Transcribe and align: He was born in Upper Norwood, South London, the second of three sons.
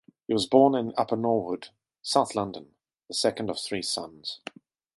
He 0.27 0.33
was 0.33 0.47
born 0.47 0.73
in 0.73 0.95
Upper 0.97 1.15
Norwood, 1.15 1.67
South 2.01 2.33
London, 2.33 2.73
the 3.07 3.13
second 3.13 3.51
of 3.51 3.59
three 3.59 3.83
sons. 3.83 4.41